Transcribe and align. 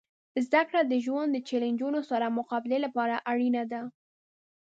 زدهکړه 0.45 0.81
د 0.85 0.93
ژوند 1.05 1.29
د 1.33 1.37
چیلنجونو 1.47 1.99
سره 2.09 2.35
مقابلې 2.39 2.77
لپاره 2.85 3.15
اړینه 3.31 3.63
ده. 3.71 3.81